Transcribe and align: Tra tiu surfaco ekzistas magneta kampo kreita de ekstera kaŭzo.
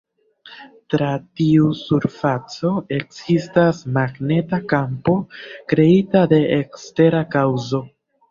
Tra 0.93 1.09
tiu 1.41 1.67
surfaco 1.79 2.71
ekzistas 2.97 3.83
magneta 3.99 4.59
kampo 4.73 5.15
kreita 5.75 6.23
de 6.35 6.43
ekstera 6.57 7.23
kaŭzo. 7.37 7.83